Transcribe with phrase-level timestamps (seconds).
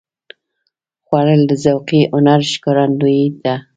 [1.05, 3.55] خوړل د ذوقي هنر ښکارندویي ده